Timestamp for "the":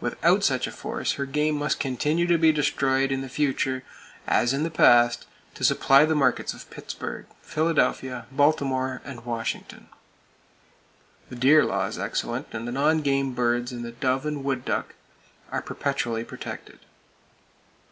3.20-3.28, 4.64-4.68, 6.04-6.16, 11.28-11.36, 12.66-12.72, 13.84-13.92